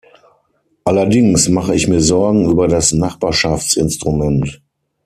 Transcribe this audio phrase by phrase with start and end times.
[0.83, 4.59] Allerdings mache ich mir Sorgen über das Nachbarschaftsinstrument.